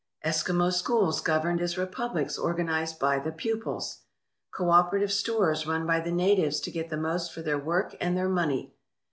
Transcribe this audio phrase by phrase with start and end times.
[0.25, 3.99] Eskimo schools governed as republics organized by the pupils!
[4.49, 8.27] Cooperative stores run by the natives to get the most for their work and their
[8.27, 8.73] money!